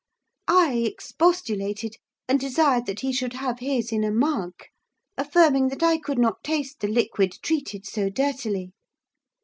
[0.47, 1.97] I expostulated,
[2.27, 4.53] and desired that he should have his in a mug;
[5.15, 8.73] affirming that I could not taste the liquid treated so dirtily.